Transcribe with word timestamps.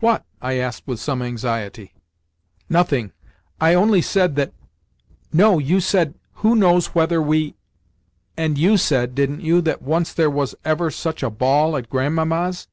"What?" 0.00 0.24
I 0.40 0.54
asked 0.54 0.84
with 0.86 0.98
some 0.98 1.20
anxiety. 1.20 1.92
"Nothing, 2.70 3.12
I 3.60 3.74
only 3.74 4.00
said 4.00 4.34
that—" 4.36 4.54
"No. 5.30 5.58
You 5.58 5.78
said, 5.78 6.14
'Who 6.36 6.56
knows 6.56 6.94
whether 6.94 7.20
we—'" 7.20 7.54
"And 8.34 8.56
you 8.56 8.78
said, 8.78 9.14
didn't 9.14 9.42
you, 9.42 9.60
that 9.60 9.82
once 9.82 10.14
there 10.14 10.30
was 10.30 10.54
ever 10.64 10.90
such 10.90 11.22
a 11.22 11.28
ball 11.28 11.76
at 11.76 11.90
Grandmamma's?" 11.90 12.66